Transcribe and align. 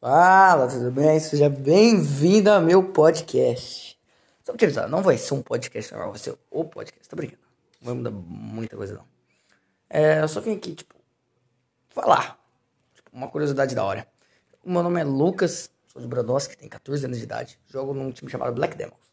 Fala, 0.00 0.68
tudo 0.68 0.92
bem? 0.92 1.18
Seja 1.18 1.50
bem-vindo 1.50 2.48
ao 2.52 2.62
meu 2.62 2.92
podcast. 2.92 3.98
Só 4.44 4.52
pra 4.52 4.56
te 4.56 4.64
avisar, 4.66 4.88
não 4.88 5.02
vai 5.02 5.18
ser 5.18 5.34
um 5.34 5.42
podcast 5.42 5.90
normal, 5.90 6.10
vai 6.12 6.20
ser 6.20 6.38
o 6.52 6.64
podcast, 6.64 7.08
tô 7.08 7.16
brincando. 7.16 7.42
Não 7.80 7.86
vai 7.86 7.94
mudar 7.94 8.10
muita 8.12 8.76
coisa, 8.76 8.94
não. 8.94 9.04
É, 9.90 10.20
eu 10.20 10.28
só 10.28 10.40
vim 10.40 10.54
aqui, 10.54 10.76
tipo, 10.76 10.94
falar. 11.88 12.38
Tipo, 12.94 13.10
uma 13.12 13.26
curiosidade 13.26 13.74
da 13.74 13.82
hora. 13.82 14.06
O 14.62 14.70
meu 14.70 14.84
nome 14.84 15.00
é 15.00 15.04
Lucas, 15.04 15.68
sou 15.88 16.00
de 16.00 16.06
Brodowski, 16.06 16.56
tenho 16.56 16.70
14 16.70 17.04
anos 17.04 17.18
de 17.18 17.24
idade. 17.24 17.58
Jogo 17.66 17.92
num 17.92 18.12
time 18.12 18.30
chamado 18.30 18.54
Black 18.54 18.76
Demons. 18.76 19.12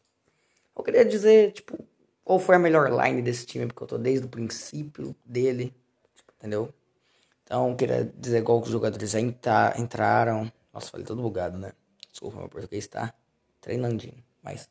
Eu 0.77 0.83
queria 0.83 1.03
dizer, 1.03 1.51
tipo, 1.53 1.83
qual 2.23 2.37
foi 2.37 2.57
a 2.57 2.59
melhor 2.59 2.91
line 2.91 3.23
desse 3.23 3.47
time, 3.47 3.65
porque 3.65 3.81
eu 3.81 3.87
tô 3.87 3.97
desde 3.97 4.27
o 4.27 4.29
princípio 4.29 5.15
dele, 5.25 5.75
tipo, 6.15 6.31
entendeu? 6.37 6.71
Então, 7.43 7.75
queria 7.75 8.13
dizer 8.15 8.43
qual 8.43 8.61
os 8.61 8.69
jogadores 8.69 9.15
entra, 9.15 9.73
entraram, 9.79 10.51
nossa, 10.75 10.91
falei 10.91 11.05
todo 11.05 11.21
bugado, 11.21 11.57
né? 11.57 11.71
Desculpa, 12.11 12.37
meu 12.37 12.49
português 12.49 12.85
tá 12.85 13.13
treinandinho. 13.61 14.21
Mas 14.43 14.69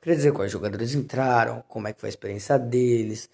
queria 0.00 0.16
dizer 0.16 0.32
quais 0.32 0.50
jogadores 0.50 0.92
entraram, 0.92 1.62
como 1.68 1.86
é 1.86 1.92
que 1.92 2.00
foi 2.00 2.08
a 2.08 2.10
experiência 2.10 2.58
deles. 2.58 3.30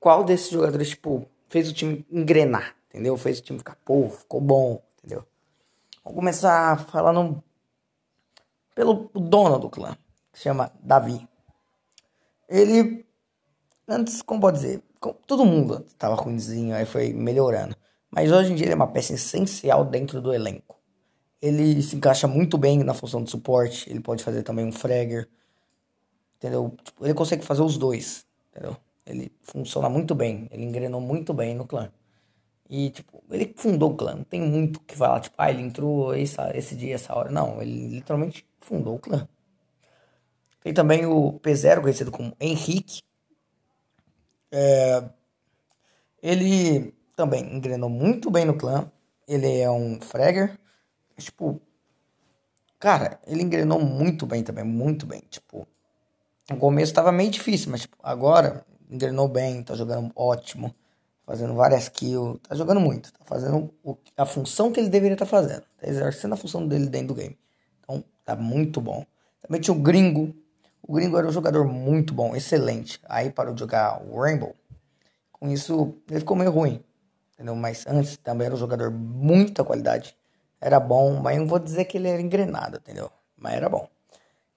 qual 0.00 0.24
desses 0.24 0.48
jogadores, 0.48 0.88
tipo, 0.90 1.28
fez 1.46 1.68
o 1.68 1.74
time 1.74 2.06
engrenar, 2.10 2.74
entendeu? 2.88 3.14
Fez 3.18 3.38
o 3.38 3.42
time 3.42 3.58
ficar, 3.58 3.76
pô, 3.84 4.08
ficou 4.08 4.40
bom, 4.40 4.82
entendeu? 4.98 5.26
Vamos 6.02 6.18
começar 6.18 6.86
falando 6.86 7.42
pelo 8.74 9.10
dono 9.14 9.58
do 9.58 9.68
clã, 9.68 9.94
que 10.32 10.38
se 10.38 10.44
chama 10.44 10.72
Davi. 10.82 11.28
Ele, 12.48 13.04
antes, 13.86 14.22
como 14.22 14.40
pode 14.40 14.58
dizer, 14.58 14.82
todo 15.26 15.44
mundo 15.44 15.84
estava 15.86 16.14
ruimzinho, 16.14 16.74
aí 16.74 16.86
foi 16.86 17.12
melhorando. 17.12 17.76
Mas 18.10 18.32
hoje 18.32 18.52
em 18.52 18.54
dia 18.54 18.66
ele 18.66 18.72
é 18.72 18.76
uma 18.76 18.90
peça 18.90 19.12
essencial 19.12 19.84
dentro 19.84 20.22
do 20.22 20.32
elenco. 20.32 20.75
Ele 21.40 21.82
se 21.82 21.96
encaixa 21.96 22.26
muito 22.26 22.56
bem 22.56 22.82
na 22.82 22.94
função 22.94 23.22
de 23.22 23.30
suporte. 23.30 23.88
Ele 23.90 24.00
pode 24.00 24.22
fazer 24.24 24.42
também 24.42 24.64
um 24.64 24.72
fragger. 24.72 25.28
Entendeu? 26.36 26.74
Tipo, 26.82 27.04
ele 27.04 27.14
consegue 27.14 27.44
fazer 27.44 27.62
os 27.62 27.76
dois. 27.76 28.26
Entendeu? 28.50 28.76
Ele 29.04 29.32
funciona 29.42 29.88
muito 29.88 30.14
bem. 30.14 30.48
Ele 30.50 30.64
engrenou 30.64 31.00
muito 31.00 31.32
bem 31.34 31.54
no 31.54 31.66
clã. 31.66 31.90
E, 32.68 32.90
tipo, 32.90 33.22
ele 33.30 33.54
fundou 33.56 33.92
o 33.92 33.96
clã. 33.96 34.16
Não 34.16 34.24
tem 34.24 34.40
muito 34.40 34.80
que 34.80 34.96
falar. 34.96 35.20
Tipo, 35.20 35.36
ah, 35.38 35.50
ele 35.50 35.62
entrou 35.62 36.14
essa, 36.14 36.56
esse 36.56 36.74
dia, 36.74 36.94
essa 36.94 37.14
hora. 37.14 37.30
Não, 37.30 37.60
ele 37.62 37.88
literalmente 37.88 38.46
fundou 38.60 38.96
o 38.96 38.98
clã. 38.98 39.28
Tem 40.62 40.74
também 40.74 41.06
o 41.06 41.38
P0, 41.40 41.80
conhecido 41.80 42.10
como 42.10 42.36
Henrique. 42.40 43.00
É, 44.50 45.04
ele 46.20 46.92
também 47.14 47.54
engrenou 47.54 47.88
muito 47.88 48.30
bem 48.30 48.44
no 48.44 48.56
clã. 48.56 48.90
Ele 49.28 49.58
é 49.60 49.70
um 49.70 50.00
fragger. 50.00 50.58
Tipo, 51.18 51.60
cara, 52.78 53.18
ele 53.26 53.42
engrenou 53.42 53.80
muito 53.80 54.26
bem 54.26 54.42
também, 54.42 54.64
muito 54.64 55.06
bem. 55.06 55.22
Tipo, 55.30 55.66
no 56.50 56.56
começo 56.58 56.92
tava 56.92 57.10
meio 57.10 57.30
difícil, 57.30 57.70
mas 57.70 57.82
tipo, 57.82 57.96
agora 58.02 58.64
engrenou 58.90 59.28
bem, 59.28 59.62
tá 59.62 59.74
jogando 59.74 60.12
ótimo, 60.14 60.74
fazendo 61.24 61.54
várias 61.54 61.88
kills, 61.88 62.38
tá 62.40 62.54
jogando 62.54 62.80
muito, 62.80 63.12
tá 63.12 63.24
fazendo 63.24 63.74
o, 63.82 63.96
a 64.16 64.24
função 64.24 64.70
que 64.70 64.78
ele 64.78 64.88
deveria 64.88 65.14
estar 65.14 65.24
tá 65.24 65.30
fazendo, 65.30 65.62
tá 65.76 65.88
exercendo 65.88 66.34
a 66.34 66.36
função 66.36 66.66
dele 66.66 66.86
dentro 66.86 67.08
do 67.08 67.14
game. 67.14 67.36
Então, 67.80 68.04
tá 68.24 68.36
muito 68.36 68.80
bom. 68.80 69.04
Também 69.40 69.60
tinha 69.60 69.74
o 69.74 69.80
Gringo. 69.80 70.34
O 70.82 70.92
Gringo 70.92 71.16
era 71.16 71.26
um 71.26 71.32
jogador 71.32 71.66
muito 71.66 72.14
bom, 72.14 72.36
excelente. 72.36 73.00
Aí 73.08 73.30
parou 73.30 73.54
de 73.54 73.60
jogar 73.60 74.02
o 74.02 74.20
Rainbow. 74.20 74.54
Com 75.32 75.48
isso, 75.48 75.94
ele 76.08 76.20
ficou 76.20 76.36
meio 76.36 76.50
ruim. 76.50 76.82
Entendeu? 77.34 77.54
Mas 77.54 77.86
antes 77.86 78.16
também 78.16 78.46
era 78.46 78.54
um 78.54 78.58
jogador 78.58 78.90
muita 78.90 79.64
qualidade 79.64 80.16
era 80.60 80.80
bom, 80.80 81.20
mas 81.20 81.38
não 81.38 81.46
vou 81.46 81.58
dizer 81.58 81.84
que 81.84 81.98
ele 81.98 82.08
era 82.08 82.20
engrenado, 82.20 82.78
entendeu? 82.78 83.10
Mas 83.36 83.54
era 83.54 83.68
bom. 83.68 83.88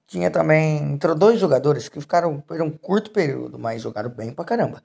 Tinha 0.07 0.31
também, 0.31 0.93
entrou 0.93 1.15
dois 1.15 1.39
jogadores 1.39 1.87
que 1.87 2.01
ficaram 2.01 2.39
por 2.41 2.59
um 2.61 2.71
curto 2.71 3.11
período, 3.11 3.59
mas 3.59 3.81
jogaram 3.81 4.09
bem 4.09 4.33
pra 4.33 4.43
caramba. 4.43 4.81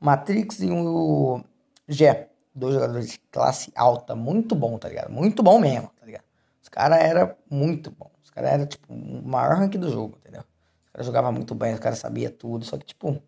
Matrix 0.00 0.60
e 0.60 0.70
o 0.70 1.40
Gé, 1.86 2.28
dois 2.54 2.74
jogadores 2.74 3.10
de 3.10 3.18
classe 3.30 3.72
alta, 3.76 4.16
muito 4.16 4.54
bom, 4.54 4.76
tá 4.78 4.88
ligado? 4.88 5.10
Muito 5.10 5.42
bom 5.42 5.58
mesmo, 5.58 5.90
tá 5.98 6.04
ligado? 6.04 6.24
Os 6.60 6.68
caras 6.68 6.98
eram 7.00 7.34
muito 7.48 7.90
bom. 7.90 8.10
Os 8.22 8.30
caras 8.30 8.50
eram, 8.52 8.66
tipo, 8.66 8.92
o 8.92 9.22
maior 9.22 9.56
rank 9.56 9.76
do 9.76 9.90
jogo, 9.90 10.18
entendeu? 10.18 10.42
Os 10.86 10.90
caras 10.92 11.06
jogavam 11.06 11.32
muito 11.32 11.54
bem, 11.54 11.74
os 11.74 11.80
caras 11.80 11.98
sabiam 11.98 12.32
tudo, 12.32 12.64
só 12.64 12.76
que, 12.76 12.86
tipo, 12.86 13.22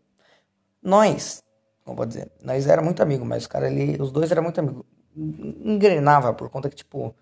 nós, 0.83 1.45
como 1.85 1.97
vou 1.97 2.07
dizer, 2.07 2.31
nós 2.43 2.67
era 2.67 2.83
muito 2.83 3.03
amigos, 3.03 3.27
mas 3.27 3.45
os 3.45 3.47
caras 3.47 3.71
ali, 3.71 3.97
os 4.01 4.11
dois 4.11 4.31
eram 4.33 4.43
muito 4.43 4.59
amigos. 4.59 4.85
Engrenava 5.17 6.35
por 6.35 6.51
conta 6.51 6.69
que, 6.69 6.77
tipo, 6.77 7.15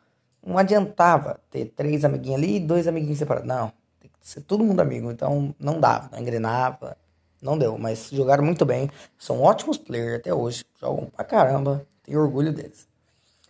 não 0.44 0.58
adiantava 0.58 1.40
ter 1.50 1.66
três 1.66 2.04
amiguinhos 2.04 2.38
ali 2.38 2.56
e 2.56 2.60
dois 2.60 2.86
amiguinhos 2.86 3.18
separados. 3.18 3.48
Não, 3.48 3.72
tem 3.98 4.10
que 4.10 4.28
ser 4.28 4.42
todo 4.42 4.62
mundo 4.62 4.80
amigo. 4.80 5.10
Então 5.10 5.54
não 5.58 5.80
dava, 5.80 6.10
não 6.12 6.18
engrenava, 6.18 6.96
não 7.40 7.56
deu. 7.56 7.78
Mas 7.78 8.10
jogaram 8.10 8.44
muito 8.44 8.64
bem. 8.64 8.90
São 9.18 9.40
ótimos 9.40 9.78
players 9.78 10.20
até 10.20 10.34
hoje. 10.34 10.64
Jogam 10.80 11.06
pra 11.06 11.24
caramba. 11.24 11.86
Tenho 12.02 12.20
orgulho 12.20 12.52
deles. 12.52 12.86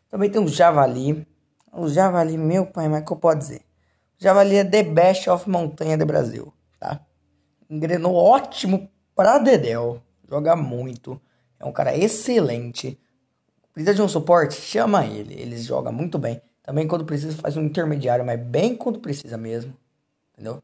Também 0.09 0.31
tem 0.31 0.41
o 0.41 0.47
Javali. 0.47 1.27
O 1.73 1.89
Javali, 1.89 2.39
meu 2.39 2.67
pai, 2.67 2.89
mas 2.89 3.05
que 3.05 3.13
eu 3.13 3.17
posso 3.17 3.39
dizer? 3.39 3.63
O 4.21 4.23
Javali 4.23 4.57
é 4.57 4.65
the 4.65 4.85
best 4.85 5.29
of 5.29 5.51
montanha 5.51 5.99
do 5.99 6.07
Brasil, 6.07 6.55
tá? 6.79 7.01
Engrenou 7.69 8.15
ótimo 8.15 8.89
pra 9.15 9.39
Dedel. 9.39 10.01
Joga 10.29 10.55
muito. 10.55 11.21
É 11.59 11.65
um 11.65 11.73
cara 11.73 11.97
excelente. 11.97 12.97
Precisa 13.73 13.93
de 13.93 14.03
um 14.03 14.09
suporte? 14.09 14.55
Chama 14.55 15.05
ele. 15.05 15.35
Ele 15.35 15.59
joga 15.59 15.91
muito 15.91 16.17
bem. 16.17 16.41
Também 16.65 16.89
quando 16.89 17.05
precisa 17.05 17.37
faz 17.37 17.57
um 17.59 17.63
intermediário, 17.63 18.25
mas 18.25 18.41
bem 18.41 18.75
quando 18.75 18.99
precisa 18.99 19.37
mesmo. 19.37 19.77
Entendeu? 20.33 20.63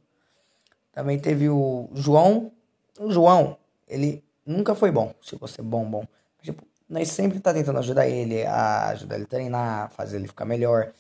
Também 0.93 1.19
teve 1.19 1.49
o 1.49 1.91
João. 1.93 2.51
O 2.99 3.13
João, 3.13 3.57
ele 3.87 4.25
nunca 4.45 4.75
foi 4.75 4.91
bom. 4.91 5.15
Se 5.23 5.37
você 5.37 5.61
bom, 5.61 5.85
bom. 5.85 6.05
Tipo, 6.43 6.65
nós 6.89 7.09
sempre 7.11 7.39
tá 7.39 7.53
tentando 7.53 7.79
ajudar 7.79 8.09
ele, 8.09 8.45
a 8.47 8.89
ajudar 8.89 9.17
ele 9.17 9.25
a 9.25 9.29
treinar, 9.29 9.91
fazer 9.91 10.17
ele 10.17 10.27
ficar 10.27 10.47
melhor. 10.47 10.91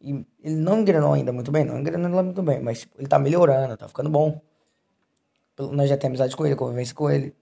E 0.00 0.24
ele 0.42 0.56
não 0.56 0.80
engrenou 0.80 1.12
ainda 1.12 1.30
muito 1.30 1.52
bem, 1.52 1.64
não 1.64 1.78
engrenou 1.78 2.24
muito 2.24 2.42
bem, 2.42 2.60
mas 2.60 2.80
tipo, 2.80 2.98
ele 2.98 3.06
tá 3.06 3.18
melhorando, 3.18 3.76
tá 3.76 3.86
ficando 3.86 4.08
bom. 4.08 4.40
Nós 5.58 5.90
já 5.90 5.96
temos 5.96 6.20
amizade 6.20 6.36
com 6.36 6.46
ele, 6.46 6.56
convivência 6.56 6.94
com 6.94 7.10
ele. 7.10 7.34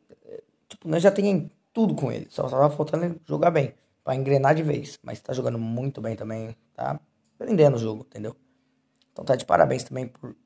Tipo, 0.69 0.88
nós 0.88 1.03
já 1.03 1.12
temos 1.12 1.50
tudo 1.73 1.94
com 1.94 2.11
ele. 2.11 2.27
Só 2.31 2.49
tava 2.49 2.69
faltando 2.71 3.05
ele 3.05 3.21
jogar 3.27 3.53
bem 3.53 3.73
para 4.06 4.15
engrenar 4.15 4.55
de 4.55 4.62
vez. 4.62 5.00
Mas 5.03 5.21
tá 5.21 5.33
jogando 5.33 5.59
muito 5.59 6.00
bem 6.00 6.15
também, 6.15 6.56
tá 6.72 7.00
aprendendo 7.34 7.75
o 7.75 7.78
jogo, 7.78 8.06
entendeu? 8.06 8.37
Então 9.11 9.25
tá 9.25 9.34
de 9.34 9.44
parabéns 9.44 9.83
também 9.83 10.06
por 10.06 10.37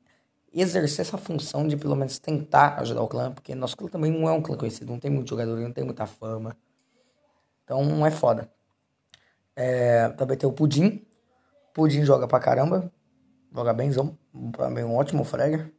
exercer 0.50 1.04
essa 1.04 1.18
função 1.18 1.68
de 1.68 1.76
pelo 1.76 1.94
menos 1.94 2.18
tentar 2.18 2.80
ajudar 2.80 3.02
o 3.02 3.06
clã, 3.06 3.30
porque 3.30 3.54
nosso 3.54 3.76
clã 3.76 3.86
também 3.86 4.10
não 4.10 4.26
é 4.26 4.32
um 4.32 4.40
clã 4.40 4.56
conhecido, 4.56 4.90
não 4.90 4.98
tem 4.98 5.10
muito 5.10 5.28
jogador, 5.28 5.60
não 5.60 5.72
tem 5.72 5.84
muita 5.84 6.06
fama. 6.06 6.56
Então 7.62 8.06
é 8.06 8.10
foda. 8.10 8.50
É, 9.54 10.08
também 10.08 10.38
tem 10.38 10.48
o 10.48 10.52
Pudim. 10.52 11.06
Pudim 11.74 12.02
joga 12.02 12.26
pra 12.26 12.40
caramba. 12.40 12.90
Joga 13.54 13.74
bemzão. 13.74 14.18
Também 14.56 14.84
um 14.84 14.96
ótimo 14.96 15.22
fragger. 15.22 15.70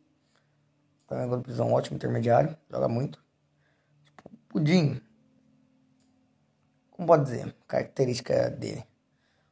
Também 1.08 1.42
precisa 1.42 1.64
um 1.64 1.74
ótimo 1.74 1.96
intermediário. 1.96 2.56
Joga 2.70 2.88
muito. 2.88 3.22
Tipo, 4.06 4.30
Pudim 4.48 5.02
como 7.02 7.08
pode 7.08 7.24
dizer, 7.24 7.56
característica 7.68 8.52
dele. 8.52 8.86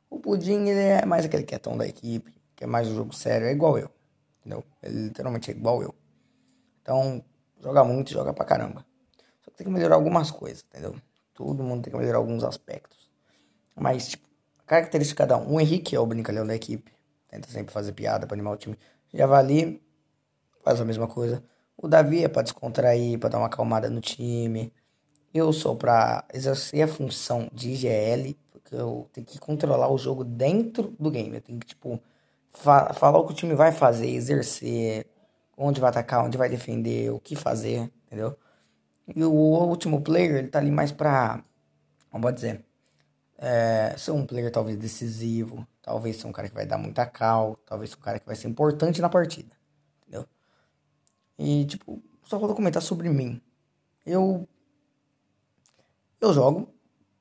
O 0.07 0.19
Pudim, 0.19 0.67
ele 0.67 0.79
é 0.79 1.03
mais 1.03 1.25
aquele 1.25 1.41
quietão 1.41 1.75
da 1.75 1.87
equipe, 1.87 2.31
que 2.55 2.63
é 2.63 2.67
mais 2.67 2.87
um 2.87 2.93
jogo 2.93 3.11
sério, 3.11 3.47
é 3.47 3.51
igual 3.51 3.75
eu, 3.75 3.89
entendeu? 4.39 4.63
Ele 4.83 5.05
literalmente 5.05 5.49
é 5.49 5.55
igual 5.55 5.81
eu. 5.81 5.95
Então, 6.79 7.25
joga 7.59 7.83
muito, 7.83 8.11
joga 8.11 8.33
pra 8.35 8.45
caramba. 8.45 8.85
Só 9.41 9.49
que 9.49 9.57
tem 9.57 9.65
que 9.65 9.73
melhorar 9.73 9.95
algumas 9.95 10.29
coisas, 10.29 10.63
entendeu? 10.69 10.95
Todo 11.33 11.63
mundo 11.63 11.81
tem 11.81 11.91
que 11.91 11.97
melhorar 11.97 12.19
alguns 12.19 12.43
aspectos. 12.43 13.09
Mas, 13.75 14.09
tipo, 14.09 14.29
característica 14.67 15.25
de 15.25 15.29
cada 15.29 15.43
um. 15.43 15.55
O 15.55 15.59
Henrique 15.59 15.95
é 15.95 15.99
o 15.99 16.05
brincalhão 16.05 16.45
da 16.45 16.53
equipe, 16.53 16.93
tenta 17.29 17.49
sempre 17.49 17.73
fazer 17.73 17.93
piada 17.93 18.27
pra 18.27 18.35
animar 18.35 18.51
o 18.51 18.57
time. 18.57 18.77
Javali 19.11 19.81
faz 20.63 20.79
a 20.79 20.85
mesma 20.85 21.07
coisa. 21.07 21.43
O 21.75 21.87
Davi 21.87 22.23
é 22.23 22.27
pra 22.27 22.43
descontrair, 22.43 23.17
pra 23.17 23.27
dar 23.27 23.39
uma 23.39 23.47
acalmada 23.47 23.89
no 23.89 24.01
time. 24.01 24.71
Eu 25.33 25.53
sou 25.53 25.75
para 25.75 26.25
exercer 26.33 26.81
a 26.81 26.87
função 26.87 27.49
de 27.53 27.71
IGL, 27.71 28.35
porque 28.51 28.75
eu 28.75 29.07
tenho 29.13 29.27
que 29.27 29.39
controlar 29.39 29.91
o 29.91 29.97
jogo 29.97 30.23
dentro 30.23 30.95
do 30.99 31.11
game. 31.11 31.35
Eu 31.35 31.41
tenho 31.41 31.59
que, 31.59 31.67
tipo, 31.67 32.01
fa 32.49 32.93
falar 32.93 33.19
o 33.19 33.25
que 33.27 33.33
o 33.33 33.35
time 33.35 33.53
vai 33.53 33.71
fazer, 33.71 34.09
exercer, 34.09 35.07
onde 35.57 35.79
vai 35.79 35.89
atacar, 35.89 36.25
onde 36.25 36.37
vai 36.37 36.49
defender, 36.49 37.11
o 37.11 37.19
que 37.19 37.35
fazer, 37.35 37.91
entendeu? 38.07 38.37
E 39.15 39.23
o 39.23 39.31
último 39.31 40.01
player, 40.01 40.35
ele 40.37 40.47
tá 40.47 40.59
ali 40.59 40.71
mais 40.71 40.91
pra, 40.91 41.43
como 42.09 42.23
pode 42.23 42.35
dizer, 42.37 42.65
é, 43.37 43.95
ser 43.97 44.11
um 44.11 44.25
player 44.25 44.51
talvez 44.51 44.77
decisivo, 44.77 45.67
talvez 45.81 46.17
ser 46.17 46.27
um 46.27 46.31
cara 46.31 46.49
que 46.49 46.55
vai 46.55 46.65
dar 46.65 46.77
muita 46.77 47.05
cal, 47.05 47.55
talvez 47.65 47.91
ser 47.91 47.97
um 47.97 48.01
cara 48.01 48.19
que 48.19 48.25
vai 48.25 48.35
ser 48.35 48.47
importante 48.47 49.01
na 49.01 49.09
partida, 49.09 49.55
entendeu? 50.01 50.27
E, 51.37 51.65
tipo, 51.65 52.01
só 52.23 52.37
vou 52.37 52.53
comentar 52.55 52.81
sobre 52.81 53.09
mim. 53.09 53.41
Eu 54.05 54.47
eu 56.21 56.33
jogo, 56.33 56.73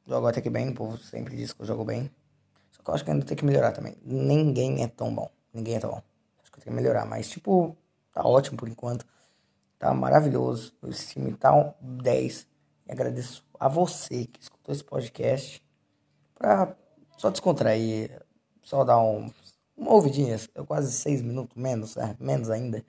jogo 0.07 0.27
até 0.27 0.41
que 0.41 0.51
bem, 0.51 0.71
o 0.71 0.75
povo 0.75 0.99
sempre 0.99 1.37
diz 1.37 1.53
que 1.53 1.63
eu 1.63 1.67
jogo 1.67 1.85
bem. 1.85 2.11
Só 2.71 2.83
que 2.83 2.91
eu 2.91 2.95
acho 2.95 3.05
que 3.05 3.11
ainda 3.11 3.25
tem 3.25 3.37
que 3.37 3.45
melhorar 3.45 3.73
também. 3.73 3.97
Ninguém 4.03 4.83
é 4.83 4.89
tão 4.89 5.15
bom. 5.15 5.31
Ninguém 5.53 5.77
é 5.77 5.81
tão 5.81 5.91
bom. 5.91 6.03
Acho 6.41 6.51
que 6.51 6.59
eu 6.59 6.65
tenho 6.65 6.77
que 6.77 6.83
melhorar. 6.83 7.05
Mas, 7.05 7.29
tipo, 7.29 7.77
tá 8.13 8.23
ótimo 8.27 8.57
por 8.57 8.69
enquanto. 8.69 9.07
Tá 9.79 9.93
maravilhoso. 9.95 10.73
Esse 10.89 11.09
time 11.15 11.33
tá 11.35 11.55
um 11.55 11.73
10. 11.81 12.47
E 12.87 12.93
agradeço 12.93 13.45
a 13.59 13.69
você 13.69 14.27
que 14.27 14.41
escutou 14.41 14.75
esse 14.75 14.83
podcast. 14.83 15.63
Pra 16.35 16.75
só 17.17 17.31
descontrair. 17.31 18.23
Só 18.63 18.85
dar 18.85 19.01
um, 19.01 19.31
uma 19.77 19.93
ouvidinha. 19.93 20.37
Quase 20.67 20.93
seis 20.93 21.23
minutos 21.23 21.57
menos, 21.57 21.97
né? 21.97 22.17
menos 22.19 22.51
ainda. 22.51 22.85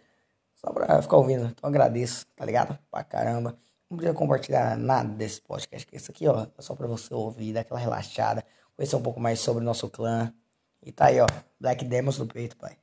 Só 0.56 0.71
pra 0.71 1.01
ficar 1.01 1.17
ouvindo. 1.17 1.45
Então 1.45 1.69
agradeço, 1.69 2.25
tá 2.35 2.45
ligado? 2.45 2.77
Pra 2.91 3.03
caramba. 3.03 3.57
Não 3.89 3.97
precisa 3.97 4.18
compartilhar 4.18 4.77
nada 4.77 5.09
desse 5.09 5.41
podcast. 5.41 5.88
Que 5.88 5.95
esse 5.95 6.12
aqui, 6.12 6.27
ó, 6.27 6.45
é 6.57 6.62
só 6.62 6.75
pra 6.75 6.88
você 6.88 7.13
ouvir, 7.13 7.53
dar 7.53 7.62
aquela 7.62 7.80
relaxada. 7.80 8.45
Conhecer 8.75 8.95
um 8.95 9.01
pouco 9.01 9.19
mais 9.19 9.39
sobre 9.39 9.63
o 9.63 9.65
nosso 9.65 9.89
clã. 9.89 10.33
E 10.81 10.91
tá 10.91 11.07
aí, 11.07 11.19
ó. 11.19 11.27
Black 11.59 11.83
Demons 11.86 12.19
no 12.19 12.27
peito, 12.27 12.56
pai. 12.56 12.77